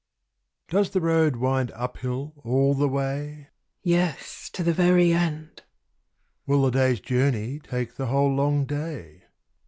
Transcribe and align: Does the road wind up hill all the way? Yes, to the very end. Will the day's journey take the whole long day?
Does 0.67 0.89
the 0.89 0.99
road 0.99 1.35
wind 1.35 1.69
up 1.75 1.97
hill 1.97 2.33
all 2.43 2.73
the 2.73 2.87
way? 2.89 3.49
Yes, 3.83 4.49
to 4.53 4.63
the 4.63 4.73
very 4.73 5.13
end. 5.13 5.61
Will 6.47 6.63
the 6.63 6.71
day's 6.71 6.99
journey 6.99 7.59
take 7.59 7.97
the 7.97 8.07
whole 8.07 8.33
long 8.35 8.65
day? 8.65 9.25